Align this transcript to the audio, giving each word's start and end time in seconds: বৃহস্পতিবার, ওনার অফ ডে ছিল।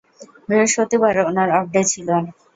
বৃহস্পতিবার, 0.47 1.15
ওনার 1.29 1.49
অফ 1.57 1.65
ডে 1.73 1.81
ছিল। 1.91 2.07